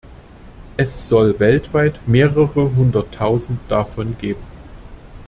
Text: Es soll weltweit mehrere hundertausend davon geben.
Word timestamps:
Es 0.77 1.07
soll 1.07 1.39
weltweit 1.39 2.07
mehrere 2.07 2.75
hundertausend 2.75 3.59
davon 3.69 4.17
geben. 4.17 4.41